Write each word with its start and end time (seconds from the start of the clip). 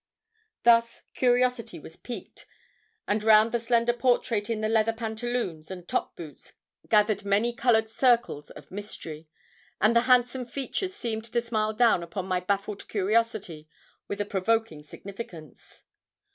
Thus 0.63 1.03
curiosity 1.13 1.77
was 1.77 1.95
piqued; 1.95 2.47
and 3.07 3.23
round 3.23 3.51
the 3.51 3.59
slender 3.59 3.93
portrait 3.93 4.49
in 4.49 4.61
the 4.61 4.67
leather 4.67 4.93
pantaloons 4.93 5.69
and 5.69 5.87
top 5.87 6.15
boots 6.15 6.53
gathered 6.89 7.23
many 7.23 7.53
coloured 7.53 7.87
circles 7.87 8.49
of 8.49 8.71
mystery, 8.71 9.27
and 9.79 9.95
the 9.95 10.01
handsome 10.09 10.45
features 10.47 10.95
seemed 10.95 11.25
to 11.25 11.39
smile 11.39 11.73
down 11.73 12.01
upon 12.01 12.25
my 12.25 12.39
baffled 12.39 12.87
curiosity 12.89 13.69
with 14.07 14.19
a 14.19 14.25
provoking 14.25 14.81
significance. 14.81 15.83